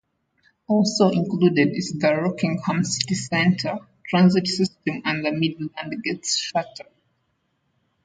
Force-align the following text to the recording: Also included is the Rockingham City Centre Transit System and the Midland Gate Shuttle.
Also 0.67 1.09
included 1.11 1.77
is 1.77 1.93
the 1.99 2.11
Rockingham 2.11 2.83
City 2.83 3.13
Centre 3.13 3.77
Transit 4.09 4.47
System 4.47 5.03
and 5.05 5.23
the 5.23 5.31
Midland 5.31 6.03
Gate 6.03 6.25
Shuttle. 6.25 6.91